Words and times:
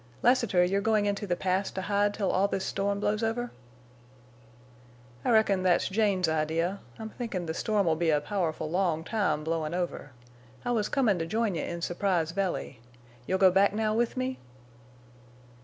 "Lassiter, 0.23 0.63
you're 0.63 0.81
going 0.81 1.05
into 1.05 1.27
the 1.27 1.35
Pass 1.35 1.69
to 1.69 1.83
hide 1.83 2.15
till 2.15 2.31
all 2.31 2.47
this 2.47 2.65
storm 2.65 2.99
blows 2.99 3.21
over?" 3.21 3.51
"I 5.23 5.29
reckon 5.29 5.61
that's 5.61 5.87
Jane's 5.87 6.27
idea. 6.27 6.79
I'm 6.97 7.11
thinkin' 7.11 7.45
the 7.45 7.53
storm'll 7.53 7.93
be 7.95 8.09
a 8.09 8.19
powerful 8.19 8.67
long 8.67 9.03
time 9.03 9.43
blowin' 9.43 9.75
over. 9.75 10.11
I 10.65 10.71
was 10.71 10.89
comin' 10.89 11.19
to 11.19 11.27
join 11.27 11.53
you 11.53 11.61
in 11.63 11.83
Surprise 11.83 12.31
Valley. 12.31 12.79
You'll 13.27 13.37
go 13.37 13.51
back 13.51 13.73
now 13.73 13.93
with 13.93 14.17
me?" 14.17 14.39